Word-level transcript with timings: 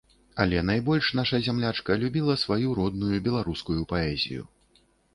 Але 0.43 0.61
найбольш 0.69 1.09
наша 1.19 1.41
зямлячка 1.49 1.99
любіла 2.05 2.39
сваю 2.47 2.75
родную 2.83 3.23
беларускую 3.31 3.81
паэзію. 3.97 4.43